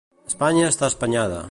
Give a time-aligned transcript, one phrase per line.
[0.31, 1.39] Espanya està espanyada.